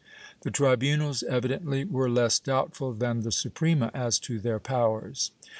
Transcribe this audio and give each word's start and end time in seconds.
^ 0.01 0.03
The 0.41 0.49
tribunals 0.49 1.21
evidently 1.21 1.85
were 1.85 2.09
less 2.09 2.39
doubtful 2.39 2.91
than 2.93 3.19
the 3.21 3.31
Suprema 3.31 3.91
as 3.93 4.17
to 4.21 4.39
their 4.39 4.59
powers. 4.59 5.29